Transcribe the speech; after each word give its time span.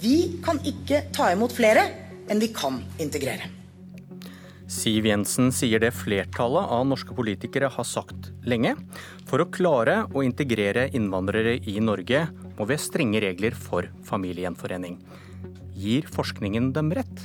Vi 0.00 0.40
kan 0.40 0.56
ikke 0.64 1.02
ta 1.12 1.26
imot 1.34 1.52
flere 1.52 1.82
enn 2.30 2.40
vi 2.40 2.48
kan 2.56 2.78
integrere. 3.02 3.50
Siv 4.70 5.04
Jensen 5.04 5.50
sier 5.52 5.82
det 5.82 5.90
flertallet 5.92 6.70
av 6.72 6.86
norske 6.86 7.12
politikere 7.12 7.68
har 7.74 7.84
sagt 7.84 8.30
lenge. 8.48 8.76
For 9.28 9.42
å 9.42 9.48
klare 9.52 10.04
å 10.14 10.22
integrere 10.24 10.86
innvandrere 10.96 11.56
i 11.68 11.76
Norge, 11.84 12.22
må 12.56 12.68
vi 12.70 12.78
ha 12.78 12.80
strenge 12.80 13.20
regler 13.20 13.58
for 13.58 13.90
familiegjenforening. 14.08 14.96
Gir 15.76 16.08
forskningen 16.08 16.72
dem 16.76 16.94
rett? 16.96 17.24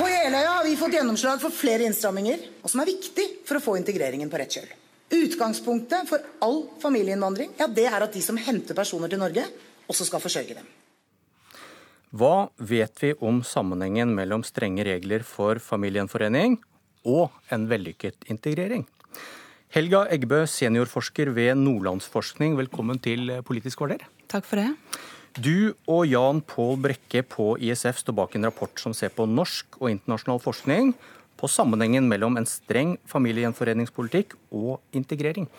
På 0.00 0.08
Jeløya 0.08 0.56
har 0.56 0.64
vi 0.66 0.78
fått 0.80 0.96
gjennomslag 0.98 1.38
for 1.44 1.54
flere 1.54 1.86
innstramminger, 1.86 2.48
og 2.64 2.74
som 2.74 2.82
er 2.82 2.90
viktig 2.90 3.28
for 3.46 3.60
å 3.60 3.66
få 3.70 3.78
integreringen 3.78 4.32
på 4.32 4.40
rett 4.40 4.58
kjøl. 4.58 4.72
Utgangspunktet 5.12 6.08
for 6.08 6.22
all 6.40 6.62
familieinnvandring 6.80 7.52
ja, 7.58 7.68
det 7.68 7.84
er 7.90 8.00
at 8.00 8.14
de 8.14 8.22
som 8.24 8.38
henter 8.40 8.76
personer 8.76 9.12
til 9.12 9.20
Norge, 9.20 9.44
også 9.90 10.06
skal 10.08 10.22
forsørge 10.22 10.56
dem. 10.56 10.70
Hva 12.12 12.48
vet 12.60 12.98
vi 13.00 13.12
om 13.24 13.40
sammenhengen 13.44 14.12
mellom 14.16 14.44
strenge 14.44 14.84
regler 14.84 15.24
for 15.24 15.60
familiegjenforening 15.60 16.58
og 17.08 17.32
en 17.52 17.68
vellykket 17.70 18.28
integrering? 18.32 18.84
Helga 19.72 20.02
Eggebø, 20.12 20.42
seniorforsker 20.44 21.30
ved 21.32 21.56
Nordlandsforskning, 21.56 22.58
velkommen 22.60 23.00
til 23.00 23.32
Politisk 23.48 23.80
kvarter. 23.80 24.04
Takk 24.28 24.44
for 24.48 24.60
det. 24.60 24.68
Du 25.32 25.72
og 25.88 26.04
Jan 26.04 26.42
Pål 26.44 26.76
Brekke 26.84 27.22
på 27.24 27.54
ISF 27.56 28.02
står 28.02 28.16
bak 28.18 28.36
en 28.36 28.44
rapport 28.44 28.76
som 28.80 28.92
ser 28.92 29.14
på 29.16 29.24
norsk 29.24 29.80
og 29.80 29.88
internasjonal 29.88 30.42
forskning 30.44 30.92
på 31.42 31.50
sammenhengen 31.50 32.06
mellom 32.06 32.38
en 32.38 32.46
streng 32.46 32.94
familiegjenforeningspolitikk 33.10 34.36
og 34.54 34.78
integrering. 34.94 35.50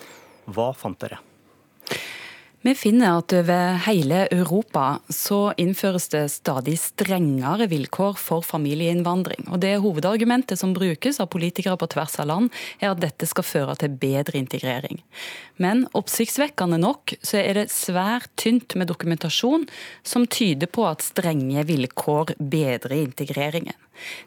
Hva 0.47 0.71
fant 0.75 0.99
dere? 1.03 1.19
Vi 2.63 2.71
finner 2.79 3.17
at 3.19 3.33
over 3.35 3.73
hele 3.83 4.21
Europa 4.31 5.01
så 5.11 5.49
innføres 5.59 6.05
det 6.13 6.21
stadig 6.31 6.77
strengere 6.79 7.65
vilkår 7.67 8.15
for 8.15 8.45
familieinnvandring. 8.47 9.49
Og 9.51 9.59
Det 9.59 9.73
hovedargumentet 9.83 10.61
som 10.61 10.71
brukes 10.71 11.19
av 11.19 11.27
politikere 11.33 11.75
på 11.75 11.89
tvers 11.91 12.15
av 12.23 12.29
land, 12.29 12.53
er 12.79 12.93
at 12.93 13.01
dette 13.03 13.27
skal 13.27 13.43
føre 13.43 13.75
til 13.81 13.97
bedre 13.99 14.39
integrering. 14.39 15.01
Men 15.59 15.83
oppsiktsvekkende 15.91 16.79
nok 16.79 17.17
så 17.19 17.41
er 17.41 17.59
det 17.59 17.75
svært 17.75 18.31
tynt 18.39 18.77
med 18.79 18.87
dokumentasjon 18.87 19.67
som 20.07 20.23
tyder 20.23 20.71
på 20.71 20.87
at 20.87 21.03
strenge 21.03 21.67
vilkår 21.67 22.37
bedrer 22.39 22.95
integreringen. 23.01 23.75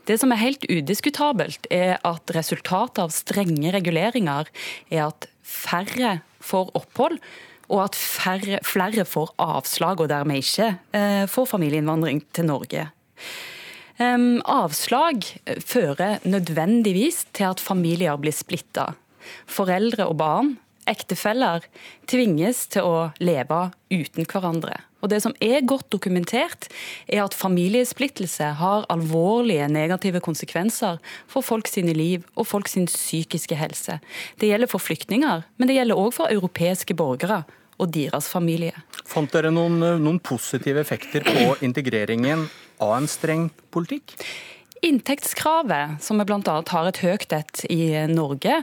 Det 0.05 0.21
som 0.21 0.37
er 0.37 0.45
helt 0.45 0.69
udiskutabelt, 0.69 1.73
er 1.73 1.97
at 2.05 2.37
resultatet 2.37 3.01
av 3.01 3.17
strenge 3.17 3.73
reguleringer 3.73 4.53
er 4.93 5.07
at 5.09 5.33
færre 5.41 6.19
får 6.45 6.75
opphold 6.77 7.17
og 7.67 7.83
at 7.89 7.99
færre, 7.99 8.61
flere 8.67 9.05
får 9.09 9.35
avslag 9.43 10.03
og 10.03 10.11
dermed 10.13 10.43
ikke 10.43 10.73
eh, 10.97 11.25
får 11.31 11.51
familieinnvandring 11.57 12.23
til 12.37 12.49
Norge. 12.51 12.89
Avslag 13.97 15.23
fører 15.65 16.19
nødvendigvis 16.29 17.23
til 17.33 17.49
at 17.49 17.63
familier 17.65 18.19
blir 18.21 18.35
splitta. 18.37 18.91
Foreldre 19.49 20.05
og 20.11 20.19
barn, 20.21 20.51
ektefeller, 20.87 21.65
tvinges 22.05 22.67
til 22.75 22.85
å 22.85 22.99
leve 23.19 23.71
uten 23.89 24.29
hverandre. 24.29 24.83
Og 25.07 25.13
Det 25.13 25.21
som 25.23 25.37
er 25.39 25.63
godt 25.63 25.87
dokumentert, 25.95 26.67
er 27.07 27.23
at 27.23 27.35
familiesplittelse 27.35 28.49
har 28.59 28.87
alvorlige 28.91 29.69
negative 29.71 30.19
konsekvenser 30.19 30.99
for 31.31 31.47
folk 31.47 31.71
sine 31.71 31.95
liv 31.95 32.25
og 32.35 32.49
folk 32.51 32.67
sin 32.67 32.89
psykiske 32.91 33.55
helse. 33.55 34.01
Det 34.41 34.51
gjelder 34.51 34.67
for 34.67 34.83
flyktninger, 34.83 35.47
men 35.57 35.71
det 35.71 35.79
gjelder 35.79 36.03
òg 36.03 36.11
for 36.19 36.35
europeiske 36.35 36.99
borgere 36.99 37.45
og 37.79 37.93
deres 37.95 38.27
familie. 38.33 38.75
Fant 39.07 39.31
dere 39.31 39.53
noen, 39.55 39.79
noen 40.03 40.19
positive 40.19 40.83
effekter 40.83 41.23
på 41.23 41.55
integreringen 41.69 42.49
av 42.83 42.97
en 42.99 43.07
streng 43.07 43.47
politikk? 43.71 44.17
Inntektskravet, 44.83 46.03
som 46.03 46.19
vi 46.19 46.27
bl.a. 46.27 46.59
har 46.67 46.91
et 46.91 47.03
høyt 47.05 47.31
et 47.33 47.63
i 47.71 47.95
Norge, 48.11 48.59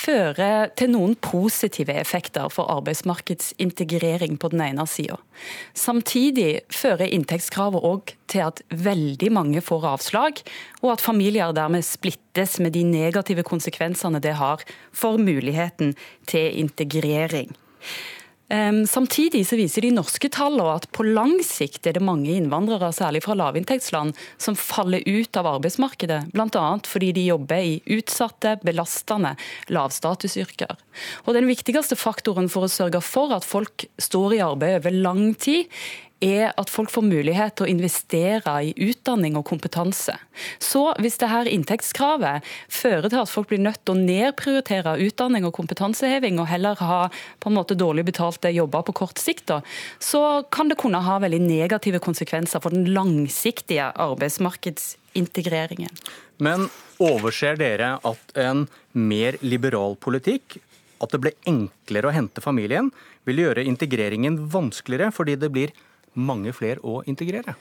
fører 0.00 0.70
til 0.78 0.92
noen 0.94 1.16
positive 1.20 1.94
effekter 2.00 2.48
for 2.52 2.70
arbeidsmarkedsintegrering 2.72 4.38
på 4.40 4.50
den 4.52 4.62
ene 4.64 4.86
sida. 4.88 5.18
Samtidig 5.76 6.62
fører 6.72 7.10
inntektskravet 7.10 7.84
òg 7.86 8.14
til 8.30 8.46
at 8.46 8.62
veldig 8.70 9.32
mange 9.34 9.62
får 9.64 9.88
avslag, 9.94 10.40
og 10.82 10.94
at 10.94 11.04
familier 11.04 11.52
dermed 11.56 11.84
splittes 11.86 12.58
med 12.62 12.76
de 12.76 12.84
negative 12.86 13.44
konsekvensene 13.46 14.22
det 14.22 14.36
har 14.40 14.64
for 14.92 15.20
muligheten 15.20 15.94
til 16.30 16.62
integrering. 16.64 17.52
Samtidig 18.50 19.44
så 19.46 19.54
viser 19.54 19.84
de 19.86 19.92
norske 19.94 20.26
tallene 20.34 20.72
at 20.74 20.88
på 20.90 21.04
lang 21.06 21.36
sikt 21.46 21.86
er 21.86 21.94
det 21.94 22.02
mange 22.02 22.32
innvandrere, 22.34 22.88
særlig 22.90 23.22
fra 23.22 23.36
lavinntektsland, 23.38 24.16
som 24.42 24.58
faller 24.58 25.04
ut 25.06 25.38
av 25.38 25.46
arbeidsmarkedet. 25.52 26.32
Bl.a. 26.34 26.64
fordi 26.82 27.12
de 27.14 27.28
jobber 27.28 27.62
i 27.62 27.78
utsatte, 27.94 28.56
belastende 28.66 29.36
lavstatusyrker. 29.70 30.74
Og 31.28 31.38
Den 31.38 31.46
viktigste 31.46 31.98
faktoren 31.98 32.50
for 32.50 32.66
å 32.66 32.72
sørge 32.72 33.02
for 33.06 33.30
at 33.36 33.46
folk 33.46 33.86
står 34.02 34.40
i 34.40 34.44
arbeid 34.44 34.80
over 34.80 34.98
lang 34.98 35.28
tid, 35.38 35.70
er 36.20 36.52
at 36.60 36.70
folk 36.70 36.90
får 36.92 37.04
mulighet 37.06 37.56
til 37.56 37.64
å 37.66 37.70
investere 37.72 38.54
i 38.68 38.74
utdanning 38.90 39.36
og 39.40 39.46
kompetanse. 39.48 40.14
Så 40.60 40.82
hvis 41.00 41.18
dette 41.20 41.48
inntektskravet 41.48 42.44
fører 42.68 43.08
til 43.08 43.22
at 43.22 43.32
folk 43.32 43.48
blir 43.50 43.62
nødt 43.64 43.80
til 43.84 43.94
å 43.96 44.00
nedprioritere 44.00 44.98
utdanning 45.06 45.46
og 45.48 45.56
kompetanseheving, 45.56 46.38
og 46.40 46.50
heller 46.52 46.76
ha 46.84 47.00
på 47.40 47.50
en 47.50 47.56
måte 47.56 47.78
dårlig 47.78 48.04
betalte 48.10 48.52
jobber 48.52 48.84
på 48.86 48.96
kort 49.02 49.18
sikt, 49.20 49.46
da, 49.50 49.60
så 49.98 50.42
kan 50.52 50.68
det 50.70 50.78
kunne 50.80 51.00
ha 51.04 51.18
veldig 51.24 51.40
negative 51.44 51.98
konsekvenser 52.04 52.60
for 52.62 52.70
den 52.76 52.92
langsiktige 52.92 53.90
arbeidsmarkedsintegreringen. 53.96 55.92
Men 56.40 56.68
overser 57.00 57.56
dere 57.60 57.96
at 58.04 58.36
en 58.40 58.66
mer 58.92 59.36
liberal 59.40 59.96
politikk 60.00 60.60
at 61.00 61.14
det 61.14 61.20
ble 61.22 61.32
enklere 61.48 62.10
å 62.10 62.14
hente 62.14 62.42
familien, 62.44 62.90
vil 63.28 63.40
gjøre 63.44 63.64
integreringen 63.68 64.36
vanskeligere 64.52 65.12
fordi 65.14 65.36
det 65.40 65.50
blir 65.52 65.72
mange 66.14 66.54
flere 66.56 66.82
å 66.82 67.00
integrere? 67.08 67.56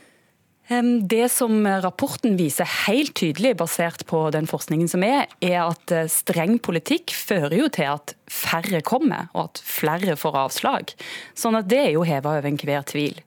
Det 0.70 1.32
som 1.34 1.64
rapporten 1.82 2.36
viser 2.38 2.68
helt 2.86 3.16
tydelig, 3.18 3.56
basert 3.58 4.04
på 4.06 4.28
den 4.30 4.46
forskningen 4.46 4.92
som 4.92 5.02
er, 5.02 5.26
er 5.42 5.64
at 5.64 5.94
eh, 5.96 6.06
streng 6.14 6.60
politikk 6.62 7.10
fører 7.18 7.56
jo 7.58 7.72
til 7.74 7.90
at 7.90 8.14
færre 8.30 8.84
kommer, 8.86 9.32
og 9.34 9.48
at 9.48 9.64
flere 9.66 10.14
får 10.20 10.38
avslag. 10.44 10.94
Sånn 11.34 11.58
at 11.58 11.72
det 11.72 11.82
er 11.88 11.92
jo 11.96 12.06
heva 12.06 12.36
over 12.38 12.52
enhver 12.52 12.86
tvil. 12.86 13.18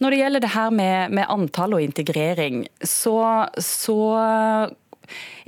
Når 0.00 0.14
det 0.14 0.22
gjelder 0.22 0.44
det 0.46 0.54
her 0.54 0.72
med, 0.72 1.12
med 1.20 1.28
antall 1.28 1.76
og 1.76 1.84
integrering, 1.84 2.64
så, 2.80 3.18
så 3.60 4.00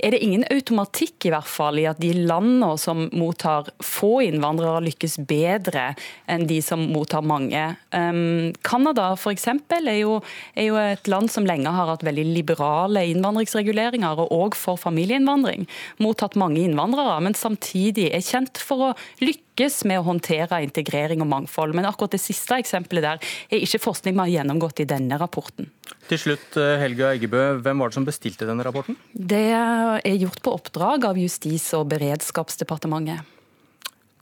er 0.03 0.13
det 0.13 0.21
ingen 0.25 0.43
automatikk 0.51 1.27
i 1.27 1.31
hvert 1.33 1.49
fall 1.49 1.79
i 1.79 1.87
at 1.89 2.01
de 2.01 2.11
landene 2.27 2.73
som 2.81 3.05
mottar 3.15 3.69
få 3.83 4.23
innvandrere, 4.27 4.83
lykkes 4.89 5.17
bedre 5.29 5.93
enn 6.29 6.45
de 6.49 6.59
som 6.63 6.83
mottar 6.91 7.23
mange. 7.25 7.63
Canada 7.93 9.09
um, 9.13 9.19
f.eks. 9.19 9.47
Er, 9.73 9.89
jo, 10.01 10.19
er 10.59 10.67
jo 10.67 10.79
et 10.81 11.09
land 11.11 11.31
som 11.31 11.47
lenge 11.47 11.71
har 11.71 11.89
hatt 11.89 12.05
veldig 12.05 12.25
liberale 12.33 13.05
innvandringsreguleringer, 13.13 14.23
og 14.25 14.33
òg 14.35 14.59
for 14.59 14.79
familieinnvandring. 14.79 15.67
Mottatt 16.03 16.37
mange 16.39 16.61
innvandrere, 16.63 17.19
men 17.23 17.37
samtidig 17.37 18.09
er 18.11 18.25
kjent 18.25 18.59
for 18.61 18.89
å 18.89 18.93
lykkes 19.23 19.83
med 19.89 20.01
å 20.01 20.07
håndtere 20.07 20.63
integrering 20.65 21.23
og 21.23 21.31
mangfold. 21.31 21.75
Men 21.77 21.87
akkurat 21.89 22.15
det 22.15 22.23
siste 22.23 22.59
eksempelet 22.59 23.05
der 23.07 23.33
er 23.49 23.63
ikke 23.63 23.81
forskning 23.83 24.17
vi 24.17 24.25
har 24.25 24.35
gjennomgått 24.39 24.83
i 24.83 24.89
denne 24.89 25.19
rapporten. 25.21 25.69
Til 26.09 26.19
slutt, 26.19 26.57
eh, 26.59 26.77
Helga 26.81 27.13
Eggebø, 27.13 27.61
hvem 27.63 27.79
var 27.79 27.89
det 27.89 27.95
som 27.95 28.05
bestilte 28.05 28.47
denne 28.47 28.63
rapporten? 28.65 28.97
Det 29.13 29.53
er 30.01 30.17
gjort 30.21 30.41
på 30.43 30.53
oppdrag 30.57 31.05
av 31.09 31.19
Justis- 31.19 31.71
og 31.77 31.87
beredskapsdepartementet. 31.93 33.29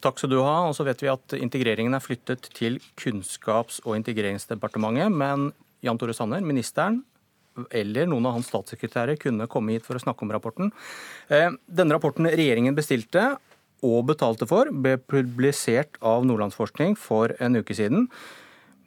Takk 0.02 0.18
skal 0.18 0.32
du 0.34 0.40
ha. 0.42 0.58
Og 0.70 0.76
så 0.78 0.86
vet 0.88 1.04
vi 1.04 1.12
at 1.12 1.36
integreringen 1.38 1.94
er 1.94 2.04
flyttet 2.04 2.50
til 2.58 2.80
Kunnskaps- 3.00 3.82
og 3.86 3.96
integreringsdepartementet. 4.00 5.14
Men 5.14 5.52
Jan 5.86 6.00
Tore 6.02 6.16
Sanner, 6.18 6.42
ministeren, 6.46 7.04
eller 7.76 8.08
noen 8.10 8.26
av 8.30 8.38
hans 8.38 8.50
statssekretærer 8.50 9.20
kunne 9.20 9.50
komme 9.52 9.76
hit 9.76 9.86
for 9.86 9.98
å 9.98 10.04
snakke 10.04 10.26
om 10.26 10.32
rapporten. 10.34 10.72
Eh, 11.30 11.52
denne 11.68 11.98
rapporten 11.98 12.30
regjeringen 12.32 12.78
bestilte 12.78 13.36
og 13.82 14.06
betalte 14.12 14.48
for, 14.50 14.70
ble 14.72 14.98
publisert 14.98 15.98
av 16.06 16.26
Nordlandsforskning 16.28 16.96
for 17.00 17.34
en 17.42 17.60
uke 17.60 17.76
siden. 17.76 18.08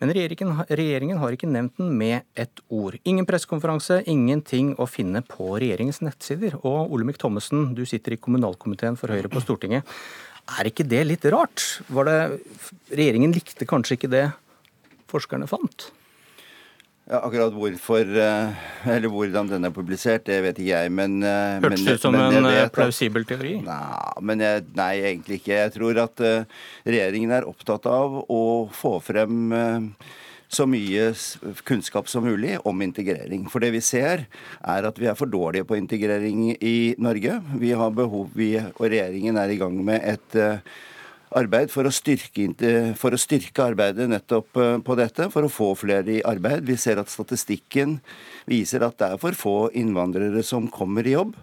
Men 0.03 0.11
regjeringen, 0.11 0.53
regjeringen, 0.69 1.19
har 1.23 1.35
ikke 1.35 1.49
nevnt 1.51 1.79
den 1.79 1.93
med 1.99 2.25
ett 2.39 2.63
ord. 2.69 2.99
Ingen 3.07 3.27
pressekonferanse, 3.29 4.01
ingenting 4.11 4.73
å 4.81 4.89
finne 4.91 5.23
på 5.27 5.53
regjeringens 5.55 6.03
nettsider. 6.05 6.59
Og 6.63 6.93
Olemic 6.95 7.21
Thommessen, 7.23 7.71
du 7.79 7.85
sitter 7.89 8.17
i 8.17 8.21
kommunalkomiteen 8.21 8.99
for 9.01 9.15
Høyre 9.15 9.31
på 9.33 9.43
Stortinget. 9.45 9.87
Er 10.59 10.69
ikke 10.69 10.85
det 10.89 11.05
litt 11.07 11.25
rart? 11.33 11.63
Det, 11.89 12.17
regjeringen 12.93 13.33
likte 13.33 13.69
kanskje 13.69 13.97
ikke 13.97 14.13
det 14.13 14.25
forskerne 15.13 15.49
fant? 15.49 15.89
Ja, 17.05 17.19
akkurat 17.21 17.53
hvorfor, 17.53 18.01
eh, 18.01 18.61
eller 18.89 19.11
hvordan 19.13 19.49
den 19.51 19.69
er 19.69 19.73
publisert, 19.77 20.25
det 20.25 20.39
vet 20.41 20.57
ikke 20.57 20.71
jeg. 20.71 20.93
Men, 20.97 21.19
Hørtes 21.21 21.85
det 21.85 21.97
ut 21.99 22.05
som 22.07 22.17
en 22.17 22.47
eh, 22.49 22.65
plausibel 22.73 23.27
teori? 23.29 23.59
Nei, 23.67 24.13
men 24.25 24.41
jeg, 24.41 24.63
nei, 24.73 24.93
egentlig 25.11 25.43
ikke. 25.43 25.53
Jeg 25.53 25.75
tror 25.75 26.01
at 26.07 26.23
regjeringen 26.89 27.35
er 27.37 27.49
opptatt 27.51 27.85
av 27.93 28.23
å 28.25 28.45
få 28.73 28.95
frem 29.05 29.53
så 30.55 30.65
mye 30.71 31.11
kunnskap 31.69 32.09
som 32.09 32.25
mulig 32.25 32.57
om 32.65 32.81
integrering. 32.87 33.45
For 33.53 33.61
det 33.61 33.75
vi 33.75 33.85
ser, 33.85 34.25
er 34.65 34.89
at 34.89 34.97
vi 35.01 35.11
er 35.11 35.19
for 35.19 35.29
dårlige 35.29 35.69
på 35.69 35.77
integrering 35.77 36.55
i 36.57 36.95
Norge. 36.97 37.37
Vi 37.61 37.77
har 37.77 37.93
behov, 37.93 38.33
vi 38.33 38.55
og 38.63 38.85
regjeringen 38.87 39.37
er 39.45 39.53
i 39.53 39.61
gang 39.61 39.77
med 39.85 40.09
et 40.09 40.41
arbeid 41.39 41.73
for 41.73 41.87
å, 41.87 41.93
styrke, 41.93 42.47
for 42.99 43.15
å 43.15 43.21
styrke 43.21 43.65
arbeidet 43.65 44.07
nettopp 44.11 44.61
eh, 44.61 44.77
på 44.85 44.97
dette, 44.99 45.29
for 45.35 45.47
å 45.47 45.53
få 45.53 45.71
flere 45.79 46.19
i 46.19 46.25
arbeid. 46.27 46.65
Vi 46.69 46.77
ser 46.81 47.01
at 47.03 47.13
statistikken 47.13 47.99
viser 48.51 48.87
at 48.87 48.99
det 49.01 49.13
er 49.13 49.23
for 49.23 49.39
få 49.39 49.57
innvandrere 49.77 50.45
som 50.47 50.69
kommer 50.73 51.07
i 51.07 51.17
jobb. 51.17 51.35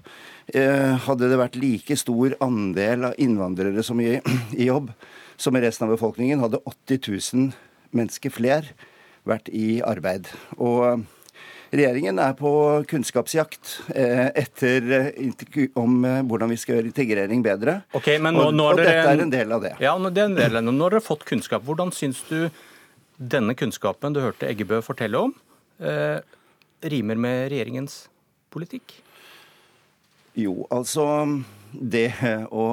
Eh, 0.53 0.95
hadde 1.07 1.31
det 1.31 1.39
vært 1.39 1.59
like 1.59 1.97
stor 1.99 2.35
andel 2.43 3.11
av 3.11 3.19
innvandrere 3.21 3.83
som 3.85 3.99
i, 4.03 4.15
i 4.57 4.69
jobb 4.69 4.91
som 5.41 5.55
i 5.57 5.63
resten 5.63 5.87
av 5.87 5.95
befolkningen, 5.95 6.41
hadde 6.43 6.61
80 6.69 7.01
000 7.33 7.51
mennesker 7.97 8.33
flere 8.33 8.75
vært 9.27 9.49
i 9.53 9.81
arbeid. 9.85 10.29
Og 10.57 11.03
Regjeringen 11.71 12.17
er 12.19 12.33
på 12.35 12.49
kunnskapsjakt 12.91 13.69
eh, 13.95 14.25
etter 14.41 14.87
eh, 14.97 15.61
om 15.79 16.01
eh, 16.03 16.17
hvordan 16.27 16.51
vi 16.51 16.57
skal 16.59 16.77
gjøre 16.77 16.89
integrering 16.89 17.43
bedre. 17.45 17.77
Okay, 17.95 18.17
men 18.19 18.35
nå, 18.35 18.49
nå 18.51 18.65
og, 18.73 18.81
dere, 18.81 18.89
dette 18.89 19.13
er 19.13 19.23
en 19.23 19.31
del 19.31 19.55
av 19.55 19.63
det. 19.63 19.71
Ja, 19.79 19.93
det 20.03 20.19
er 20.19 20.27
en 20.27 20.35
del 20.35 20.49
av 20.51 20.59
det. 20.59 20.73
Nå 20.75 20.83
har 20.83 20.97
dere 20.97 21.05
fått 21.05 21.23
kunnskap. 21.29 21.63
Hvordan 21.63 21.93
syns 21.95 22.19
du 22.27 22.49
denne 23.15 23.55
kunnskapen 23.55 24.11
du 24.11 24.19
hørte 24.19 24.49
Eggebø 24.49 24.81
fortelle 24.83 25.21
om, 25.29 25.31
eh, 25.79 26.19
rimer 26.91 27.23
med 27.23 27.47
regjeringens 27.53 28.01
politikk? 28.51 28.97
Jo, 30.35 30.65
altså 30.71 31.05
det 31.71 32.09
å 32.51 32.67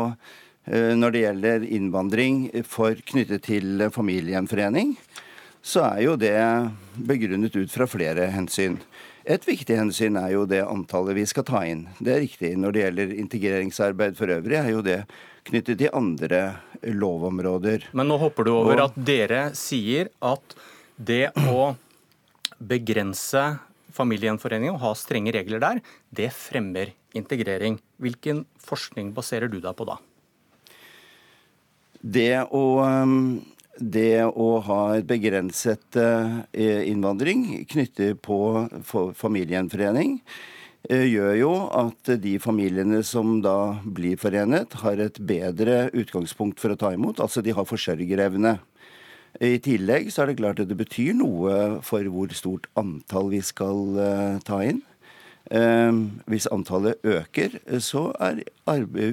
Når 0.69 1.13
det 1.15 1.21
gjelder 1.23 1.63
innvandring 1.65 2.43
for 2.69 2.99
knyttet 3.09 3.47
til 3.47 3.87
familiegjenforening, 3.89 4.91
så 5.63 5.85
er 5.91 6.03
jo 6.07 6.17
det 6.21 6.37
begrunnet 7.09 7.57
ut 7.57 7.73
fra 7.73 7.87
flere 7.91 8.29
hensyn. 8.35 8.79
Et 9.29 9.45
viktig 9.45 9.77
hensyn 9.77 10.17
er 10.17 10.33
jo 10.33 10.47
det 10.49 10.63
antallet 10.65 11.19
vi 11.19 11.27
skal 11.29 11.45
ta 11.45 11.61
inn. 11.69 11.85
Det 12.01 12.15
er 12.15 12.23
riktig. 12.25 12.55
Når 12.57 12.73
det 12.73 12.85
gjelder 12.85 13.11
integreringsarbeid 13.25 14.17
for 14.17 14.33
øvrig, 14.33 14.57
er 14.57 14.71
jo 14.73 14.85
det 14.87 15.03
knyttet 15.49 15.81
til 15.83 15.93
andre 15.93 16.43
lovområder. 16.83 17.91
Men 17.93 18.09
nå 18.09 18.17
hopper 18.23 18.49
du 18.49 18.55
over 18.55 18.87
at 18.87 18.97
dere 18.97 19.51
sier 19.59 20.09
at 20.25 20.57
det 20.97 21.29
å 21.45 21.75
begrense 22.59 23.45
familiegjenforening 23.95 24.73
og 24.73 24.83
ha 24.83 24.95
strenge 24.99 25.35
regler 25.35 25.63
der, 25.63 25.83
det 26.15 26.31
fremmer 26.35 26.95
integrering. 27.17 27.79
Hvilken 28.01 28.45
forskning 28.63 29.13
baserer 29.17 29.51
du 29.51 29.59
deg 29.61 29.77
på 29.77 29.87
da? 29.89 29.99
Det 31.99 32.47
å 32.55 32.65
det 33.79 34.27
å 34.27 34.49
ha 34.67 34.83
et 34.97 35.07
begrenset 35.09 35.99
eh, 35.99 36.83
innvandring 36.91 37.65
knyttet 37.71 38.21
på 38.25 38.39
familiegjenforening 39.17 40.19
eh, 40.91 41.07
gjør 41.07 41.35
jo 41.39 41.53
at 41.79 42.13
de 42.23 42.37
familiene 42.43 43.03
som 43.07 43.39
da 43.45 43.79
blir 43.85 44.19
forenet, 44.21 44.75
har 44.83 45.03
et 45.03 45.21
bedre 45.21 45.87
utgangspunkt 45.95 46.61
for 46.61 46.75
å 46.75 46.81
ta 46.81 46.93
imot. 46.97 47.23
Altså 47.23 47.45
de 47.45 47.55
har 47.55 47.69
forsørgerevne. 47.69 48.59
I 49.45 49.59
tillegg 49.63 50.11
så 50.11 50.25
er 50.25 50.33
det 50.33 50.39
klart 50.41 50.61
at 50.63 50.71
det 50.71 50.79
betyr 50.79 51.15
noe 51.15 51.79
for 51.87 52.03
hvor 52.11 52.33
stort 52.35 52.67
antall 52.81 53.31
vi 53.35 53.43
skal 53.45 53.99
eh, 54.03 54.39
ta 54.47 54.63
inn. 54.67 54.83
Ehm, 55.51 56.21
hvis 56.29 56.49
antallet 56.53 57.01
øker, 57.05 57.57
så 57.81 58.11
er 58.21 58.43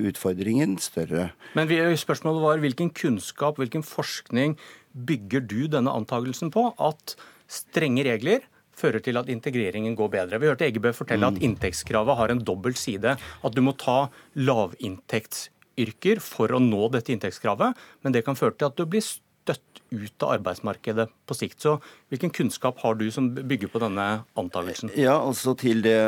utfordringen 0.09 0.77
større. 0.83 1.29
Men 1.55 1.69
spørsmålet 1.97 2.43
var 2.43 2.59
hvilken 2.63 2.91
kunnskap, 2.91 3.57
hvilken 3.57 3.83
forskning 3.83 4.57
bygger 4.91 5.47
du 5.47 5.67
denne 5.71 5.91
antakelsen 5.95 6.51
på? 6.51 6.73
At 6.79 7.15
strenge 7.47 8.03
regler 8.03 8.43
fører 8.75 8.99
til 8.99 9.17
at 9.17 9.29
integreringen 9.31 9.95
går 9.95 10.11
bedre. 10.11 10.39
Vi 10.39 10.51
hørte 10.51 10.67
Eggebø 10.67 10.91
fortelle 10.95 11.27
at 11.27 11.39
mm. 11.39 11.45
inntektskravet 11.47 12.17
har 12.19 12.33
en 12.33 12.43
dobbelt 12.43 12.79
side. 12.79 13.15
At 13.15 13.55
du 13.55 13.61
må 13.63 13.71
ta 13.79 14.09
lavinntektsyrker 14.35 16.19
for 16.23 16.51
å 16.51 16.59
nå 16.59 16.89
dette 16.91 17.15
inntektskravet, 17.15 17.79
men 18.03 18.15
det 18.15 18.25
kan 18.27 18.35
føre 18.35 18.57
til 18.57 18.67
at 18.67 18.75
du 18.75 18.83
blir 18.89 19.05
støtt 19.45 19.83
ut 19.93 20.25
av 20.25 20.35
arbeidsmarkedet 20.39 21.07
på 21.29 21.37
sikt. 21.37 21.61
Så 21.61 21.77
Hvilken 22.09 22.33
kunnskap 22.33 22.81
har 22.83 22.97
du 22.97 23.07
som 23.13 23.29
bygger 23.35 23.71
på 23.71 23.81
denne 23.83 24.25
antakelsen? 24.39 24.91
Ja, 24.97 25.19
altså 25.19 25.55
til 25.57 25.85
det, 25.85 26.01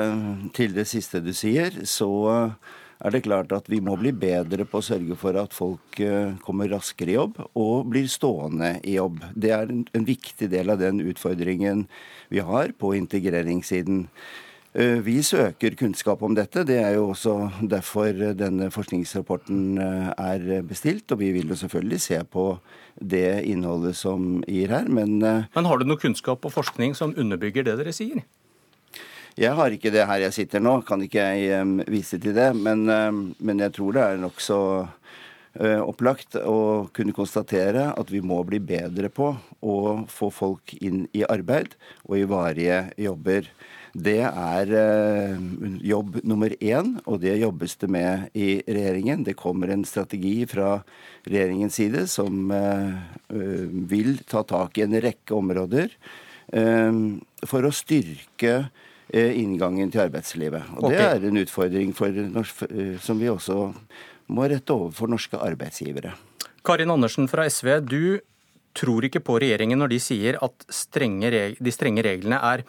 til 0.58 0.74
det 0.76 0.88
siste 0.90 1.22
du 1.24 1.34
sier, 1.38 1.86
så 1.86 2.10
er 2.98 3.14
det 3.14 3.26
klart 3.28 3.54
at 3.54 3.68
vi 3.70 3.80
må 3.84 3.94
bli 4.00 4.12
bedre 4.16 4.66
på 4.66 4.82
å 4.82 4.86
sørge 4.86 5.18
for 5.20 5.38
at 5.38 5.54
folk 5.54 6.00
eh, 6.02 6.34
kommer 6.46 6.72
raskere 6.72 7.14
i 7.14 7.18
jobb 7.18 7.38
og 7.54 7.92
blir 7.94 8.10
stående 8.10 8.78
i 8.82 8.98
jobb. 8.98 9.22
Det 9.38 9.54
er 9.54 9.70
en, 9.70 9.86
en 9.94 10.08
viktig 10.08 10.50
del 10.50 10.74
av 10.74 10.82
den 10.82 11.04
utfordringen 11.06 11.86
vi 12.34 12.42
har 12.42 12.74
på 12.82 12.96
integreringssiden. 12.98 14.08
Eh, 14.74 15.00
vi 15.00 15.22
søker 15.24 15.76
kunnskap 15.80 16.22
om 16.24 16.36
dette. 16.36 16.66
Det 16.68 16.78
er 16.82 16.98
jo 16.98 17.08
også 17.14 17.36
derfor 17.72 18.12
denne 18.38 18.68
forskningsrapporten 18.74 19.80
eh, 19.82 20.10
er 20.12 20.66
bestilt. 20.68 21.10
Og 21.12 21.22
vi 21.22 21.32
vil 21.34 21.48
jo 21.50 21.58
selvfølgelig 21.58 22.02
se 22.04 22.20
på 22.28 22.50
det 23.00 23.46
innholdet 23.48 23.96
som 23.98 24.44
gir 24.48 24.74
her, 24.74 24.90
men 24.90 25.22
eh, 25.24 25.48
Men 25.56 25.70
har 25.70 25.80
du 25.80 25.88
noe 25.88 26.02
kunnskap 26.02 26.46
og 26.46 26.54
forskning 26.54 26.96
som 26.96 27.16
underbygger 27.18 27.64
det 27.64 27.78
dere 27.80 27.96
sier? 27.96 28.22
Jeg 29.38 29.54
har 29.54 29.72
ikke 29.72 29.94
det 29.94 30.06
her 30.10 30.20
jeg 30.26 30.34
sitter 30.34 30.60
nå, 30.60 30.82
kan 30.82 31.02
ikke 31.02 31.22
jeg 31.22 31.90
vise 31.94 32.18
til 32.18 32.34
det. 32.34 32.56
Men, 32.58 32.90
men 33.38 33.60
jeg 33.62 33.74
tror 33.76 33.94
det 33.94 34.02
er 34.02 34.18
nokså 34.18 34.58
opplagt 35.86 36.36
å 36.42 36.90
kunne 36.94 37.14
konstatere 37.14 37.92
at 37.94 38.10
vi 38.14 38.22
må 38.22 38.40
bli 38.46 38.58
bedre 38.58 39.10
på 39.14 39.30
å 39.62 39.78
få 40.10 40.32
folk 40.34 40.74
inn 40.82 41.06
i 41.14 41.22
arbeid 41.22 41.78
og 42.10 42.18
i 42.18 42.26
varige 42.30 42.82
jobber. 42.98 43.46
Det 43.98 44.20
er 44.22 44.72
eh, 44.78 45.38
jobb 45.90 46.20
nummer 46.28 46.54
én, 46.62 46.92
og 47.10 47.22
det 47.24 47.40
jobbes 47.42 47.78
det 47.82 47.90
med 47.90 48.28
i 48.38 48.60
regjeringen. 48.62 49.24
Det 49.26 49.34
kommer 49.40 49.74
en 49.74 49.86
strategi 49.90 50.46
fra 50.50 50.76
regjeringens 51.26 51.80
side 51.80 52.04
som 52.12 52.52
eh, 52.54 52.94
vil 53.90 54.20
ta 54.30 54.44
tak 54.46 54.78
i 54.78 54.86
en 54.86 55.00
rekke 55.02 55.34
områder 55.34 55.90
eh, 56.54 57.02
for 57.48 57.66
å 57.66 57.74
styrke 57.74 58.68
inngangen 59.08 59.88
til 59.88 60.04
arbeidslivet. 60.04 60.74
Og 60.76 60.90
okay. 60.90 60.98
Det 61.00 61.12
er 61.16 61.26
en 61.30 61.40
utfordring 61.40 61.94
for, 61.96 62.18
som 63.00 63.22
vi 63.22 63.30
også 63.32 63.70
må 64.36 64.50
rette 64.52 64.76
over 64.76 64.92
for 64.92 65.08
norske 65.08 65.40
arbeidsgivere. 65.40 66.12
Karin 66.68 66.92
Andersen 66.92 67.30
fra 67.32 67.46
SV, 67.48 67.70
du 67.88 68.20
tror 68.76 69.08
ikke 69.08 69.24
på 69.24 69.38
regjeringen 69.40 69.80
når 69.80 69.94
de 69.94 70.02
sier 70.04 70.38
at 70.44 70.68
strenge, 70.68 71.32
de 71.32 71.74
strenge 71.74 72.04
reglene 72.04 72.42
er 72.52 72.66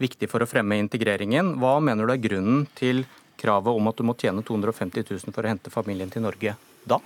viktig 0.00 0.30
for 0.30 0.42
å 0.42 0.48
fremme 0.48 0.78
integreringen. 0.80 1.54
Hva 1.60 1.78
mener 1.84 2.08
du 2.08 2.14
er 2.14 2.22
grunnen 2.22 2.64
til 2.78 3.04
kravet 3.40 3.76
om 3.76 3.88
at 3.88 4.00
du 4.00 4.04
må 4.06 4.16
tjene 4.20 4.44
250 4.44 5.06
000 5.06 5.34
for 5.34 5.44
å 5.44 5.52
hente 5.52 5.72
familien 5.72 6.10
til 6.12 6.24
Norge 6.24 6.56
da? 6.88 7.00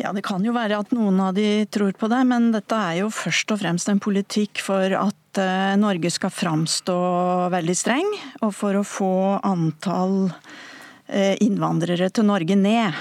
Ja, 0.00 0.12
Det 0.12 0.24
kan 0.24 0.42
jo 0.44 0.54
være 0.56 0.78
at 0.80 0.92
noen 0.96 1.20
av 1.20 1.34
de 1.36 1.66
tror 1.70 1.92
på 1.98 2.08
det, 2.10 2.22
men 2.26 2.50
dette 2.54 2.74
er 2.74 3.02
jo 3.02 3.10
først 3.12 3.52
og 3.52 3.60
fremst 3.60 3.90
en 3.92 4.00
politikk 4.02 4.62
for 4.64 4.94
at 4.96 5.38
eh, 5.38 5.74
Norge 5.78 6.10
skal 6.10 6.32
framstå 6.32 6.96
veldig 7.52 7.76
streng, 7.76 8.08
og 8.40 8.54
for 8.56 8.80
å 8.80 8.86
få 8.88 9.12
antall 9.44 10.32
innvandrere 11.10 12.08
til 12.14 12.24
Norge 12.28 12.56
ned. 12.56 12.94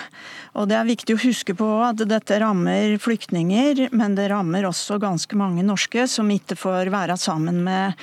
Og 0.59 0.67
Det 0.67 0.75
er 0.75 0.87
viktig 0.87 1.15
å 1.15 1.21
huske 1.21 1.53
på 1.55 1.67
at 1.85 2.01
dette 2.09 2.39
rammer 2.41 2.97
flyktninger, 2.99 3.85
men 3.95 4.17
det 4.17 4.27
rammer 4.33 4.67
også 4.67 4.97
ganske 4.99 5.37
mange 5.39 5.63
norske 5.63 6.03
som 6.11 6.27
ikke 6.33 6.57
får 6.59 6.91
være 6.91 7.15
sammen 7.15 7.61
med 7.63 7.95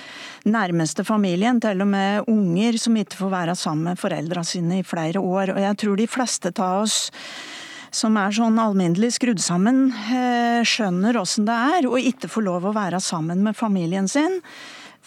nærmeste 0.48 1.04
familien. 1.04 1.60
Til 1.60 1.84
og 1.84 1.90
med 1.92 2.30
unger 2.30 2.80
som 2.80 2.96
ikke 2.96 3.20
får 3.20 3.34
være 3.34 3.58
sammen 3.58 3.90
med 3.90 4.00
foreldra 4.00 4.46
sine 4.48 4.80
i 4.80 4.86
flere 4.86 5.20
år. 5.20 5.52
Og 5.52 5.60
jeg 5.66 5.80
tror 5.84 6.00
de 6.00 6.08
fleste 6.08 6.54
av 6.56 6.86
oss 6.86 6.98
som 7.92 8.16
er 8.20 8.32
sånn 8.36 8.58
alminnelig 8.60 9.14
skrudd 9.16 9.40
sammen, 9.40 9.88
eh, 9.92 10.64
skjønner 10.64 11.16
åssen 11.20 11.46
det 11.48 11.56
er 11.56 11.88
å 11.88 12.00
ikke 12.00 12.28
få 12.28 12.44
lov 12.44 12.68
å 12.68 12.74
være 12.76 13.00
sammen 13.00 13.42
med 13.44 13.56
familien 13.56 14.08
sin. 14.08 14.40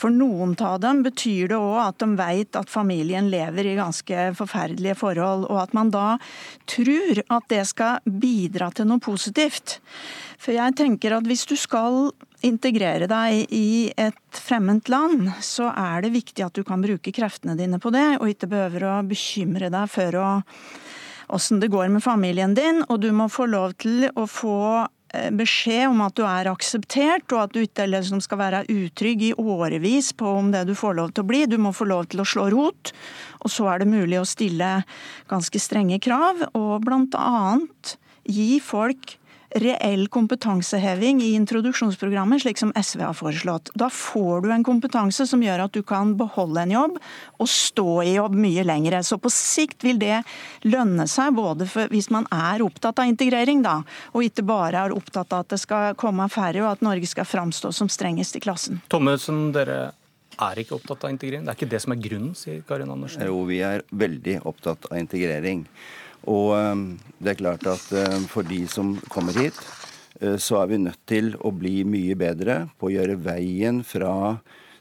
For 0.02 0.10
noen 0.10 0.56
av 0.66 0.80
dem 0.82 1.04
betyr 1.06 1.52
det 1.52 1.60
òg 1.60 1.78
at 1.84 2.00
de 2.02 2.16
vet 2.18 2.58
at 2.58 2.72
familien 2.74 3.28
lever 3.30 3.70
i 3.70 3.78
ganske 3.78 4.32
forferdelige 4.38 4.98
forhold, 4.98 5.46
og 5.46 5.60
at 5.62 5.76
man 5.78 5.92
da 5.94 6.16
tror 6.70 7.22
at 7.22 7.46
det 7.54 7.62
skal 7.70 8.02
bidra 8.10 8.72
til 8.74 8.90
noe 8.90 9.04
positivt. 9.04 9.78
For 10.42 10.56
jeg 10.56 10.74
tenker 10.80 11.14
at 11.14 11.28
hvis 11.30 11.46
du 11.46 11.54
skal 11.60 12.10
integrere 12.42 13.06
deg 13.06 13.52
i 13.54 13.92
et 13.94 14.42
fremmed 14.42 14.90
land, 14.90 15.28
så 15.46 15.70
er 15.70 16.02
det 16.02 16.16
viktig 16.16 16.48
at 16.48 16.58
du 16.58 16.66
kan 16.66 16.82
bruke 16.82 17.14
kreftene 17.14 17.54
dine 17.60 17.78
på 17.78 17.94
det, 17.94 18.16
og 18.18 18.32
ikke 18.32 18.50
behøver 18.50 18.88
å 18.90 18.96
bekymre 19.06 19.70
deg 19.70 19.92
for 19.92 20.18
åssen 21.32 21.62
det 21.62 21.70
går 21.72 21.94
med 21.94 22.04
familien 22.04 22.58
din. 22.58 22.82
Og 22.90 23.04
du 23.06 23.12
må 23.14 23.30
få 23.30 23.46
lov 23.54 23.78
til 23.78 24.10
å 24.18 24.26
få 24.26 24.88
beskjed 25.36 25.90
om 25.90 26.02
at 26.06 26.16
du 26.16 26.24
er 26.28 26.50
akseptert, 26.52 27.28
og 27.34 27.46
at 27.46 27.56
du 27.56 27.62
ikke 27.64 27.88
liksom 27.90 28.22
skal 28.24 28.40
være 28.42 28.64
utrygg 28.72 29.26
i 29.28 29.34
årevis 29.36 30.12
på 30.18 30.36
om 30.40 30.52
det 30.54 30.66
du 30.70 30.76
får 30.78 30.98
lov 31.00 31.12
til 31.14 31.26
å 31.26 31.30
bli. 31.32 31.44
Du 31.52 31.58
må 31.62 31.74
få 31.76 31.88
lov 31.90 32.08
til 32.12 32.24
å 32.24 32.28
slå 32.28 32.48
rot. 32.54 32.94
Og 33.44 33.52
så 33.52 33.68
er 33.72 33.82
det 33.82 33.92
mulig 33.92 34.22
å 34.22 34.28
stille 34.28 34.70
ganske 35.32 35.62
strenge 35.62 36.00
krav, 36.04 36.46
og 36.58 36.86
blant 36.86 37.18
annet 37.20 37.96
gi 38.28 38.62
folk 38.64 39.18
reell 39.56 40.08
kompetanseheving 40.08 41.22
i 41.22 41.34
introduksjonsprogrammet, 41.34 42.42
slik 42.42 42.60
som 42.62 42.72
SV 42.76 43.02
har 43.04 43.14
foreslått. 43.18 43.72
Da 43.74 43.90
får 43.90 44.42
du 44.42 44.52
en 44.52 44.64
kompetanse 44.64 45.28
som 45.28 45.44
gjør 45.44 45.66
at 45.66 45.76
du 45.76 45.82
kan 45.84 46.16
beholde 46.20 46.64
en 46.64 46.74
jobb 46.76 47.00
og 47.38 47.50
stå 47.50 47.88
i 48.06 48.16
jobb 48.16 48.36
mye 48.38 48.66
lengre. 48.68 49.04
Så 49.04 49.20
på 49.22 49.32
sikt 49.34 49.84
vil 49.84 50.00
det 50.02 50.22
lønne 50.64 51.08
seg, 51.10 51.36
både 51.36 51.68
hvis 51.92 52.12
man 52.14 52.28
er 52.32 52.64
opptatt 52.64 53.02
av 53.02 53.10
integrering, 53.12 53.64
da, 53.66 53.82
og 54.14 54.28
ikke 54.28 54.46
bare 54.48 54.86
er 54.86 54.96
opptatt 54.96 55.34
av 55.34 55.46
at 55.46 55.56
det 55.56 55.62
skal 55.62 55.98
komme 56.00 56.28
færre, 56.32 56.64
og 56.64 56.72
at 56.76 56.86
Norge 56.86 57.10
skal 57.10 57.28
framstå 57.28 57.74
som 57.76 57.90
strengest 57.92 58.38
i 58.38 58.44
klassen. 58.44 58.80
Thommessen, 58.92 59.50
dere 59.56 59.92
er 60.42 60.62
ikke 60.62 60.78
opptatt 60.78 61.06
av 61.06 61.14
integrering? 61.14 61.46
Det 61.46 61.54
er 61.54 61.60
ikke 61.60 61.74
det 61.74 61.82
som 61.84 61.96
er 61.96 62.02
grunnen, 62.02 62.32
sier 62.38 62.64
Karin 62.68 62.92
Andersen? 62.94 63.26
Jo, 63.28 63.44
vi 63.50 63.60
er 63.66 63.84
veldig 63.92 64.40
opptatt 64.50 64.88
av 64.90 64.98
integrering. 65.02 65.66
Og 66.30 66.56
ehm, 66.58 66.88
det 67.22 67.34
er 67.34 67.40
klart 67.40 67.68
at 67.70 67.86
ehm, 67.98 68.28
for 68.30 68.46
de 68.48 68.64
som 68.70 68.96
kommer 69.10 69.38
hit, 69.38 69.58
eh, 70.22 70.38
så 70.38 70.62
er 70.62 70.74
vi 70.74 70.82
nødt 70.86 71.02
til 71.10 71.34
å 71.42 71.54
bli 71.56 71.82
mye 71.88 72.18
bedre 72.20 72.66
på 72.78 72.90
å 72.90 72.94
gjøre 72.94 73.18
veien 73.22 73.82
fra 73.88 74.14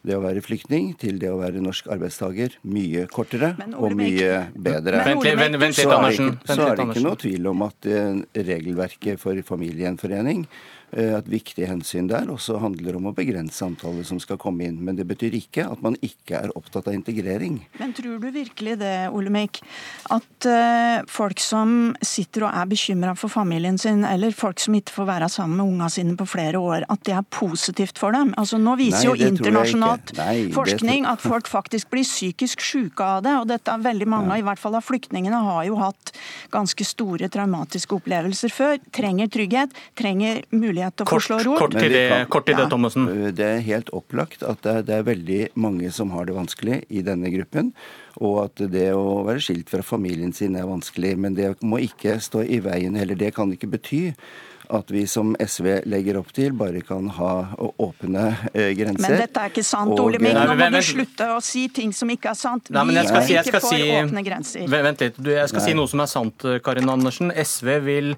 det 0.00 0.14
å 0.16 0.22
være 0.22 0.40
flyktning 0.40 0.94
til 0.96 1.18
det 1.20 1.28
å 1.28 1.36
være 1.36 1.60
norsk 1.60 1.90
arbeidstaker 1.92 2.54
mye 2.72 3.04
kortere 3.12 3.50
og 3.76 3.92
mye 3.98 4.46
bedre. 4.56 5.02
Vent 5.04 5.26
vent, 5.26 5.58
vent 5.60 5.76
litt, 5.76 5.92
Andersen. 5.92 6.30
Så 6.48 6.60
er 6.64 6.78
det 6.78 6.86
ikke 6.88 7.04
noe 7.04 7.20
tvil 7.20 7.50
om 7.52 7.66
at 7.68 7.88
eh, 7.88 8.20
regelverket 8.48 9.20
for 9.20 9.40
familiegjenforening 9.48 10.46
Eh, 10.46 10.79
et 10.90 11.28
viktig 11.30 11.66
hensyn 11.70 12.08
der 12.10 12.30
også 12.32 12.58
handler 12.58 12.96
om 12.98 13.10
å 13.10 13.14
begrense 13.14 13.62
antallet 13.62 14.08
som 14.08 14.18
skal 14.22 14.38
komme 14.40 14.66
inn. 14.66 14.80
Men 14.82 14.98
det 14.98 15.06
betyr 15.06 15.36
ikke 15.38 15.66
at 15.70 15.82
man 15.84 15.96
ikke 16.02 16.40
er 16.40 16.54
opptatt 16.58 16.88
av 16.90 16.96
integrering. 16.96 17.60
Men 17.78 17.94
tror 17.94 18.18
du 18.18 18.26
virkelig 18.34 18.76
det, 18.80 18.94
Olemic, 19.14 19.60
at 20.10 20.48
uh, 20.50 21.06
folk 21.10 21.38
som 21.42 21.92
sitter 22.02 22.48
og 22.48 22.58
er 22.58 22.66
bekymra 22.70 23.14
for 23.18 23.30
familien 23.32 23.78
sin, 23.78 24.02
eller 24.06 24.34
folk 24.34 24.58
som 24.62 24.74
ikke 24.78 24.96
får 24.96 25.08
være 25.12 25.30
sammen 25.30 25.60
med 25.60 25.76
unga 25.76 25.90
sine 25.94 26.16
på 26.18 26.26
flere 26.30 26.58
år, 26.58 26.88
at 26.90 27.04
det 27.06 27.14
er 27.14 27.28
positivt 27.30 28.00
for 28.00 28.16
dem? 28.16 28.34
Altså 28.40 28.58
Nå 28.60 28.74
viser 28.80 29.06
Nei, 29.06 29.20
jo 29.22 29.30
internasjonalt 29.30 30.14
forskning 30.54 31.06
at 31.08 31.22
folk 31.22 31.48
faktisk 31.50 31.92
blir 31.94 32.06
psykisk 32.06 32.64
syke 32.64 33.06
av 33.06 33.22
det. 33.24 33.36
Og 33.38 33.46
dette 33.50 33.70
er 33.70 33.86
veldig 33.86 34.10
mange, 34.10 34.34
ja. 34.34 34.42
i 34.42 34.46
hvert 34.46 34.60
fall 34.60 34.74
av 34.78 34.84
flyktningene, 34.86 35.38
har 35.46 35.62
jo 35.68 35.78
hatt 35.80 36.12
ganske 36.50 36.84
store 36.86 37.30
traumatiske 37.32 37.94
opplevelser 37.94 38.52
før. 38.52 38.76
Trenger 38.94 39.30
trygghet, 39.32 39.78
trenger 39.98 40.42
mulighet 40.50 40.79
mulighet 40.80 40.96
til 40.96 41.06
å 41.06 41.08
kort, 41.08 41.22
forslå 41.22 41.38
rot. 41.46 41.58
Kort 41.60 41.76
til 41.76 41.92
det, 41.92 42.26
kort 42.32 42.46
til 42.48 42.58
det 42.58 42.68
Thommessen. 42.70 43.08
Det 43.36 43.46
er 43.46 43.64
helt 43.66 43.90
opplagt 43.96 44.42
at 44.42 44.62
det 44.64 44.74
er, 44.74 44.84
det 44.86 44.98
er, 44.98 45.08
veldig 45.10 45.40
mange 45.54 45.90
som 45.92 46.12
har 46.14 46.28
det 46.28 46.36
vanskelig 46.36 46.84
i 46.88 47.02
denne 47.06 47.30
gruppen. 47.32 47.72
Og 48.20 48.44
at 48.46 48.62
det 48.72 48.90
å 48.96 49.22
være 49.26 49.42
skilt 49.44 49.70
fra 49.70 49.82
familien 49.86 50.32
sin 50.36 50.56
er 50.56 50.68
vanskelig. 50.68 51.16
Men 51.18 51.36
det 51.38 51.54
må 51.62 51.80
ikke 51.82 52.18
stå 52.20 52.44
i 52.44 52.60
veien 52.64 52.96
heller. 52.98 53.18
Det 53.18 53.34
kan 53.36 53.52
ikke 53.52 53.70
bety 53.70 54.04
at 54.70 54.90
vi 54.94 55.00
som 55.10 55.32
SV 55.34 55.80
legger 55.90 56.20
opp 56.20 56.28
til, 56.30 56.52
bare 56.54 56.78
kan 56.86 57.08
ha 57.16 57.30
åpne 57.58 58.26
eh, 58.52 58.68
grenser. 58.78 59.02
Men 59.02 59.16
dette 59.24 59.42
er 59.42 59.50
ikke 59.50 59.64
sant, 59.66 59.96
Ole 59.98 60.20
Ming. 60.22 60.36
Nå 60.36 60.54
må 60.54 60.68
du 60.70 60.78
slutte 60.86 61.26
å 61.34 61.40
si 61.42 61.64
ting 61.74 61.90
som 61.96 62.12
ikke 62.14 62.30
er 62.30 62.38
sant. 62.38 62.70
Nei, 62.70 62.84
vi 62.92 63.02
skal, 63.08 63.26
ikke 63.40 63.58
for 63.58 63.74
si, 63.74 63.88
åpne 63.96 64.22
grenser. 64.22 64.68
Vent 64.70 65.02
litt. 65.02 65.18
Jeg 65.26 65.50
skal 65.50 65.58
Nei. 65.64 65.72
si 65.72 65.74
noe 65.74 65.90
som 65.90 66.04
er 66.04 66.12
sant, 66.12 66.46
Karin 66.62 66.92
Andersen. 66.92 67.34
SV 67.34 67.72
vil 67.88 68.14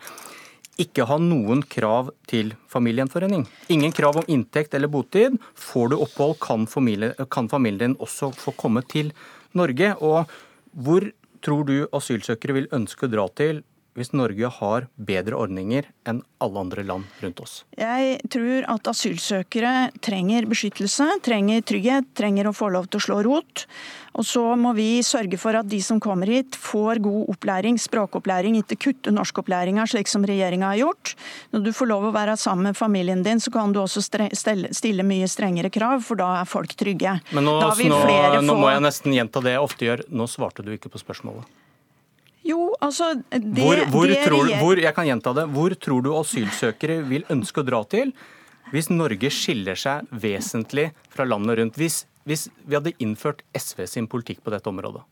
ikke 0.80 1.04
ha 1.08 1.18
noen 1.20 1.60
krav 1.68 2.10
til 2.30 2.54
familiegjenforening. 2.72 3.44
Ingen 3.72 3.92
krav 3.92 4.22
om 4.22 4.28
inntekt 4.32 4.74
eller 4.74 4.90
botid. 4.92 5.36
Får 5.54 5.92
du 5.92 5.98
opphold, 6.00 6.38
kan 6.40 6.64
familie, 6.70 7.12
kan 7.30 7.50
familien 7.52 7.92
din 7.92 7.98
også 8.00 8.32
få 8.36 8.54
komme 8.56 8.84
til 8.88 9.12
Norge. 9.58 9.92
Og 10.00 10.30
hvor 10.72 11.10
tror 11.42 11.66
du 11.68 11.76
asylsøkere 11.92 12.56
vil 12.56 12.70
ønske 12.72 13.06
å 13.06 13.12
dra 13.12 13.26
til 13.36 13.62
hvis 13.98 14.12
Norge 14.16 14.48
har 14.58 14.86
bedre 14.96 15.36
ordninger 15.36 15.88
enn 16.08 16.22
alle 16.42 16.60
andre 16.64 16.84
land 16.86 17.18
rundt 17.20 17.42
oss? 17.44 17.56
Jeg 17.76 18.18
tror 18.32 18.64
at 18.72 18.88
asylsøkere 18.88 19.90
trenger 20.04 20.48
beskyttelse, 20.48 21.08
trenger 21.24 21.64
trygghet, 21.68 22.08
trenger 22.16 22.48
å 22.48 22.54
få 22.56 22.70
lov 22.72 22.88
til 22.88 23.02
å 23.02 23.06
slå 23.06 23.18
rot. 23.26 23.66
Og 24.16 24.26
så 24.28 24.42
må 24.60 24.74
vi 24.76 25.00
sørge 25.04 25.38
for 25.40 25.56
at 25.56 25.68
de 25.68 25.78
som 25.84 26.00
kommer 26.02 26.28
hit, 26.28 26.56
får 26.58 27.00
god 27.04 27.30
opplæring, 27.32 27.78
språkopplæring, 27.80 28.58
ikke 28.60 28.80
kutte 28.88 29.14
norskopplæringa 29.14 29.86
slik 29.88 30.10
som 30.10 30.24
regjeringa 30.28 30.72
har 30.74 30.82
gjort. 30.82 31.14
Når 31.52 31.64
du 31.68 31.72
får 31.76 31.92
lov 31.92 32.08
å 32.08 32.14
være 32.16 32.36
sammen 32.40 32.70
med 32.70 32.78
familien 32.78 33.24
din, 33.24 33.40
så 33.40 33.52
kan 33.52 33.72
du 33.72 33.80
også 33.84 34.04
stille 34.04 35.08
mye 35.08 35.28
strengere 35.28 35.72
krav, 35.72 36.04
for 36.04 36.20
da 36.20 36.34
er 36.42 36.48
folk 36.48 36.76
trygge. 36.76 37.18
Men 37.32 37.48
nå, 37.48 37.58
nå, 37.60 38.44
nå 38.44 38.60
må 38.60 38.72
jeg 38.72 38.84
nesten 38.84 39.16
gjenta 39.16 39.44
det 39.44 39.56
jeg 39.56 39.64
ofte 39.64 39.88
gjør. 39.88 40.06
Nå 40.12 40.28
svarte 40.28 40.64
du 40.64 40.72
ikke 40.76 40.92
på 40.92 41.00
spørsmålet. 41.00 41.48
Jo, 42.46 42.72
altså 42.82 43.12
det, 43.30 43.42
hvor, 43.58 43.82
hvor 43.92 44.08
det 44.10 44.22
tror, 44.26 44.48
hvor, 44.58 44.78
Jeg 44.82 44.94
kan 44.96 45.06
gjenta 45.06 45.34
det. 45.36 45.48
Hvor 45.54 45.74
tror 45.78 46.02
du 46.02 46.14
asylsøkere 46.18 47.02
vil 47.06 47.26
ønske 47.30 47.62
å 47.62 47.66
dra 47.66 47.84
til 47.86 48.14
hvis 48.72 48.88
Norge 48.88 49.28
skiller 49.28 49.76
seg 49.76 50.08
vesentlig 50.10 50.88
fra 51.12 51.26
landet 51.28 51.58
rundt? 51.60 51.76
Hvis 51.78 52.02
hvis 52.28 52.48
vi 52.66 52.76
hadde 52.78 52.94
innført 53.02 53.42
SV 53.56 53.86
sin 53.90 54.06
politikk 54.10 54.42
på 54.44 54.52
dette 54.54 54.70
området? 54.70 55.02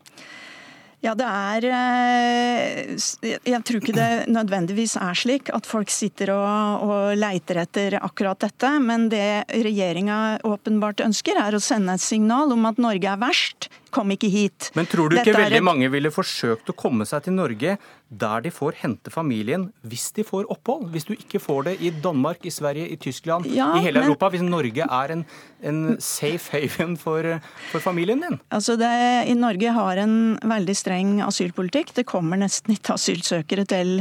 Ja, 1.01 1.15
det 1.17 1.25
er 1.25 1.65
eh, 1.65 3.37
Jeg 3.49 3.61
tror 3.65 3.79
ikke 3.79 3.95
det 3.95 4.27
nødvendigvis 4.29 4.93
er 5.01 5.17
slik 5.17 5.49
at 5.49 5.65
folk 5.65 5.89
sitter 5.89 6.35
og, 6.35 6.83
og 6.85 7.15
leiter 7.17 7.63
etter 7.63 7.97
akkurat 7.97 8.43
dette. 8.45 8.69
Men 8.85 9.09
det 9.09 9.49
regjeringa 9.49 10.19
åpenbart 10.45 11.01
ønsker, 11.07 11.41
er 11.41 11.57
å 11.57 11.63
sende 11.63 11.97
et 11.97 12.05
signal 12.05 12.53
om 12.53 12.69
at 12.69 12.81
Norge 12.81 13.09
er 13.09 13.21
verst. 13.21 13.71
Kom 13.91 14.13
ikke 14.15 14.29
hit. 14.31 14.71
Men 14.77 14.89
tror 14.89 15.11
du 15.11 15.19
ikke 15.19 15.35
veldig 15.37 15.61
et... 15.61 15.65
mange 15.65 15.91
ville 15.91 16.11
forsøkt 16.13 16.71
å 16.71 16.77
komme 16.77 17.07
seg 17.09 17.27
til 17.27 17.37
Norge 17.37 17.77
der 18.11 18.41
de 18.43 18.51
får 18.51 18.75
hente 18.81 19.11
familien 19.11 19.69
hvis 19.87 20.09
de 20.17 20.25
får 20.27 20.49
opphold. 20.51 20.89
Hvis 20.91 21.07
du 21.07 21.13
ikke 21.15 21.39
får 21.39 21.69
det 21.69 21.75
i 21.79 21.93
Danmark, 22.03 22.43
i 22.43 22.51
Sverige, 22.51 22.89
i 22.91 22.97
Tyskland, 22.99 23.47
ja, 23.47 23.69
i 23.77 23.85
hele 23.85 24.01
men... 24.01 24.09
Europa. 24.09 24.27
Hvis 24.33 24.43
Norge 24.43 24.83
er 24.83 25.13
en, 25.15 25.23
en 25.63 25.79
safe 26.03 26.51
haven 26.51 26.97
for, 26.99 27.23
for, 27.71 27.79
familien 27.83 28.19
din. 28.19 28.35
Altså 28.51 28.75
det, 28.79 28.91
I 29.31 29.35
Norge 29.39 29.71
har 29.77 30.01
en 30.03 30.15
veldig 30.43 30.75
streng 30.75 31.13
asylpolitikk. 31.23 31.93
Det 32.01 32.05
kommer 32.09 32.41
nesten 32.41 32.75
ikke 32.75 32.97
asylsøkere 32.99 33.65
til, 33.71 33.93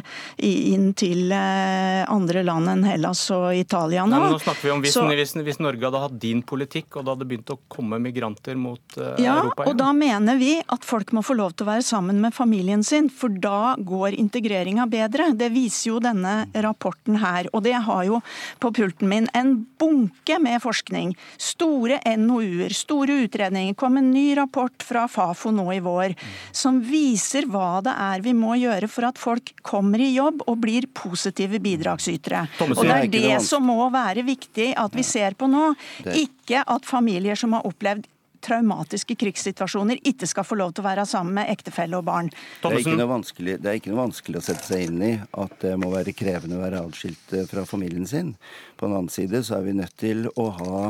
inn 0.42 0.90
til 0.98 1.30
eh, 1.36 2.02
andre 2.10 2.42
land 2.46 2.72
enn 2.74 2.84
Hellas 2.88 3.22
og 3.36 3.54
Italia 3.54 4.08
nå. 4.08 4.16
Nei, 4.16 4.32
nå 4.34 4.42
snakker 4.42 4.66
vi 4.66 4.74
om 4.74 4.82
hvis, 4.82 4.96
Så... 4.98 5.06
hvis, 5.06 5.36
hvis, 5.38 5.62
Norge 5.62 5.86
hadde 5.86 6.02
hatt 6.02 6.18
din 6.18 6.42
politikk, 6.42 6.96
og 6.96 7.06
det 7.06 7.14
hadde 7.14 7.30
begynt 7.30 7.54
å 7.54 7.60
komme 7.70 8.02
migranter 8.02 8.58
mot 8.58 8.98
uh, 8.98 9.14
ja, 9.22 9.38
Europa 9.38 9.68
Ja, 9.68 9.70
Og 9.70 9.78
da 9.80 9.92
mener 9.96 10.36
vi 10.36 10.58
at 10.68 10.84
folk 10.84 11.12
må 11.16 11.22
få 11.24 11.34
lov 11.38 11.54
til 11.54 11.64
å 11.64 11.70
være 11.70 11.84
sammen 11.86 12.18
med 12.20 12.34
familien 12.36 12.82
sin, 12.84 13.08
for 13.08 13.32
da 13.32 13.74
går 13.80 14.16
integreringa 14.20 14.84
bedre. 14.90 15.30
Det 15.38 15.48
viser 15.54 15.94
jo 15.94 16.00
denne 16.04 16.34
rapporten 16.66 17.16
her. 17.22 17.48
Og 17.56 17.64
det 17.64 17.78
har 17.86 18.02
jo 18.04 18.20
på 18.60 18.72
pulten 18.76 19.08
min 19.08 19.28
en 19.36 19.54
bunke 19.80 20.36
med 20.42 20.60
forskning. 20.60 21.14
Store 21.40 22.00
NOU-er, 22.04 22.74
store 22.76 23.22
utredninger. 23.24 23.74
kom 23.80 23.96
en 23.96 24.10
ny 24.12 24.34
rapport 24.36 24.84
fra 24.84 25.06
Fafo 25.08 25.50
nå 25.54 25.70
i 25.72 25.80
vår 25.80 26.14
som 26.52 26.82
viser 26.84 27.48
hva 27.48 27.80
det 27.84 27.96
er 27.96 28.20
vi 28.24 28.34
må 28.36 28.58
gjøre 28.60 28.88
for 28.90 29.08
at 29.08 29.18
folk 29.18 29.54
kommer 29.64 30.02
i 30.02 30.12
jobb 30.12 30.44
og 30.46 30.60
blir 30.60 30.90
positive 30.92 31.60
bidragsytere. 31.62 32.46
Og 32.68 32.76
det 32.84 32.96
er 32.98 33.12
det 33.16 33.34
som 33.46 33.64
må 33.64 33.88
være 33.92 34.26
viktig 34.28 34.72
at 34.76 34.96
vi 34.96 35.06
ser 35.06 35.38
på 35.40 35.48
nå. 35.48 35.70
Ikke 36.12 36.64
at 36.66 36.88
familier 36.88 37.38
som 37.38 37.56
har 37.56 37.64
opplevd 37.68 38.08
traumatiske 38.44 39.16
krigssituasjoner 39.20 40.00
ikke 40.06 40.28
skal 40.28 40.46
få 40.46 40.58
lov 40.58 40.74
til 40.74 40.84
å 40.84 40.88
være 40.88 41.06
sammen 41.08 41.36
med 41.38 41.50
ektefelle 41.52 41.98
og 41.98 42.06
barn. 42.08 42.30
Det 42.30 42.70
er, 42.70 42.74
det 42.74 43.70
er, 43.70 43.78
ikke 43.78 43.92
noe 43.92 44.02
vanskelig 44.02 44.40
å 44.40 44.44
sette 44.44 44.66
seg 44.66 44.86
inn 44.88 45.00
i 45.04 45.12
at 45.20 45.56
det 45.62 45.76
må 45.80 45.92
være 45.92 46.14
krevende 46.16 46.58
å 46.58 46.62
være 46.62 46.82
atskilt 46.86 47.34
eh, 47.36 47.46
fra 47.50 47.64
familien 47.68 48.08
sin. 48.08 48.34
På 48.76 48.88
den 48.88 48.96
annen 48.96 49.12
side 49.12 49.42
så 49.46 49.58
er 49.58 49.66
vi 49.68 49.76
nødt 49.78 49.96
til 50.00 50.28
å 50.40 50.46
ha 50.58 50.82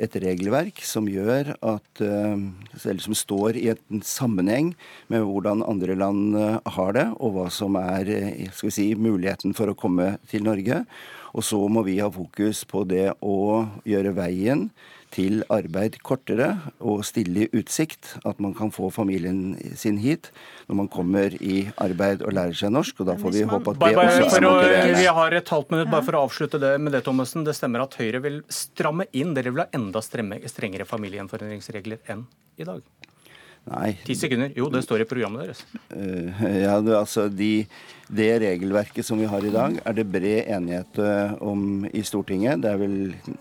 et 0.00 0.16
regelverk 0.24 0.80
som 0.84 1.08
gjør 1.10 1.54
at 1.60 2.02
eh, 2.02 2.46
Eller 2.84 3.02
som 3.04 3.16
står 3.16 3.58
i 3.60 3.68
en 3.72 4.02
sammenheng 4.04 4.72
med 5.12 5.26
hvordan 5.26 5.64
andre 5.66 5.96
land 5.98 6.38
eh, 6.38 6.72
har 6.78 6.96
det, 6.96 7.08
og 7.18 7.36
hva 7.36 7.50
som 7.52 7.78
er 7.80 8.10
skal 8.54 8.70
vi 8.70 8.74
si, 8.74 8.88
muligheten 8.98 9.54
for 9.56 9.70
å 9.70 9.78
komme 9.78 10.16
til 10.30 10.44
Norge. 10.46 10.84
Og 11.34 11.42
så 11.42 11.58
må 11.68 11.82
vi 11.86 11.98
ha 11.98 12.10
fokus 12.14 12.62
på 12.68 12.84
det 12.86 13.08
å 13.24 13.64
gjøre 13.88 14.14
veien 14.14 14.68
til 15.14 15.44
arbeid 15.52 16.00
kortere 16.06 16.50
og 16.82 17.04
stille 17.06 17.44
i 17.44 17.60
utsikt 17.60 18.16
at 18.26 18.40
man 18.42 18.54
kan 18.56 18.72
få 18.74 18.90
familien 18.94 19.54
sin 19.78 20.00
hit 20.02 20.30
når 20.68 20.80
man 20.82 20.90
kommer 20.90 21.36
i 21.38 21.68
arbeid 21.82 22.24
og 22.26 22.34
lærer 22.34 22.56
seg 22.58 22.74
norsk. 22.74 23.00
og 23.00 23.10
da 23.10 23.16
får 23.20 23.36
vi 23.36 23.46
håpe 23.48 23.74
at 23.74 23.78
det 23.78 23.94
bare, 23.94 24.06
også 24.24 24.40
er 24.40 24.46
motiverende. 24.48 24.98
Vi 24.98 25.08
har 25.20 25.38
et 25.38 25.54
halvt 25.54 25.74
minutt 25.74 25.92
bare 25.92 26.06
for 26.08 26.18
å 26.18 26.24
avslutte 26.26 26.60
det 26.62 26.74
med 26.80 26.96
det, 26.96 27.04
Thomassen. 27.06 27.46
Det 27.46 27.54
stemmer 27.56 27.84
at 27.84 27.96
Høyre 28.00 28.22
vil 28.24 28.42
stramme 28.52 29.06
inn. 29.12 29.34
Dere 29.36 29.54
vil 29.54 29.64
ha 29.64 29.70
enda 29.76 30.02
strengere 30.02 30.88
familiegjenforeningsregler 30.88 32.02
enn 32.14 32.26
i 32.58 32.66
dag? 32.66 32.82
Nei. 33.64 33.94
Ti 34.04 34.16
sekunder. 34.18 34.52
Jo, 34.56 34.68
det 34.72 34.82
står 34.84 35.04
i 35.04 35.06
programmet 35.08 35.46
deres. 35.46 35.62
Uh, 35.88 36.42
ja, 36.60 36.76
det, 36.84 36.96
altså 36.98 37.28
de, 37.32 37.64
Det 38.12 38.28
regelverket 38.42 39.06
som 39.06 39.18
vi 39.18 39.28
har 39.30 39.44
i 39.44 39.52
dag, 39.54 39.78
er 39.80 39.96
det 39.96 40.04
bred 40.12 40.50
enighet 40.52 41.00
uh, 41.00 41.32
om 41.40 41.86
i 41.88 42.04
Stortinget. 42.04 42.60
Det 42.60 42.74
er 42.74 42.82
vel 42.82 42.98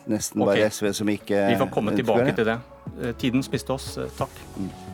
nesten 0.07 0.41
okay. 0.41 0.63
bare 0.63 0.71
SV 0.71 0.93
som 1.01 1.11
ikke 1.11 1.43
Vi 1.51 1.59
får 1.59 1.71
komme 1.75 1.95
tilbake 1.97 2.31
til 2.39 2.53
det. 2.53 2.57
Tiden 3.19 3.43
spiste 3.43 3.75
oss. 3.75 3.95
Takk. 4.17 4.43
Mm. 4.55 4.92